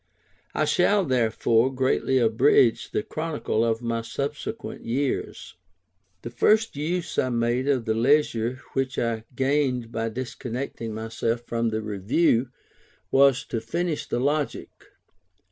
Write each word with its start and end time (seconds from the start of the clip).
I 0.55 0.65
shall, 0.65 1.05
therefore, 1.05 1.71
greatly 1.71 2.17
abridge 2.17 2.89
the 2.89 3.03
chronicle 3.03 3.63
of 3.63 3.83
my 3.83 4.01
subsequent 4.01 4.83
years. 4.83 5.53
The 6.23 6.31
first 6.31 6.75
use 6.75 7.19
I 7.19 7.29
made 7.29 7.67
of 7.67 7.85
the 7.85 7.93
leisure 7.93 8.59
which 8.73 8.97
I 8.97 9.25
gained 9.35 9.91
by 9.91 10.09
disconnecting 10.09 10.95
myself 10.95 11.41
from 11.41 11.69
the 11.69 11.83
Review, 11.83 12.49
was 13.11 13.45
to 13.45 13.61
finish 13.61 14.07
the 14.07 14.19
Logic. 14.19 14.71